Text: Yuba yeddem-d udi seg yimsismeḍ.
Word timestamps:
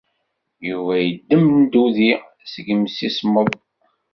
Yuba 0.69 0.95
yeddem-d 1.05 1.73
udi 1.83 2.11
seg 2.51 2.65
yimsismeḍ. 2.69 3.47